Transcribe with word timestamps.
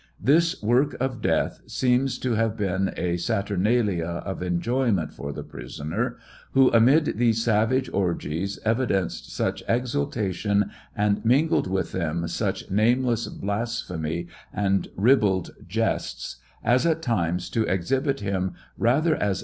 This 0.19 0.63
work 0.63 0.95
of 0.99 1.21
death 1.21 1.61
seems 1.67 2.17
to 2.17 2.31
have 2.33 2.57
been 2.57 2.91
a 2.97 3.17
saturnalia 3.17 4.23
of 4.25 4.41
enjoyment 4.41 5.13
for 5.13 5.31
the 5.31 5.43
prisoner, 5.43 6.17
who 6.53 6.71
amid 6.71 7.19
these 7.19 7.43
savage 7.43 7.87
orgies 7.93 8.57
evidenced 8.65 9.31
such 9.31 9.61
exultation 9.67 10.71
and 10.95 11.23
mingled 11.23 11.67
with 11.67 11.91
them 11.91 12.27
such 12.27 12.71
nameless 12.71 13.27
blasphemy 13.27 14.25
and 14.51 14.87
ribald 14.95 15.51
jests, 15.67 16.37
as 16.63 16.83
at 16.87 17.03
times 17.03 17.47
to 17.51 17.67
exhibit 17.67 18.21
him 18.21 18.55
rather 18.79 18.87
as 18.87 18.87
814 18.87 19.01
TRIAL 19.03 19.13
OP 19.13 19.19
HENRY 19.21 19.29
WIEZ. 19.29 19.37